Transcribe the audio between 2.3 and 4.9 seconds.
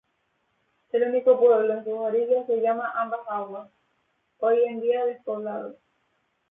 se llama Ambas Aguas, hoy en